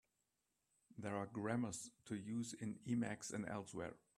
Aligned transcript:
There 0.97 1.15
are 1.15 1.27
grammars 1.27 1.91
to 2.05 2.15
use 2.15 2.53
in 2.55 2.79
Emacs 2.87 3.31
and 3.31 3.47
elsewhere. 3.47 3.97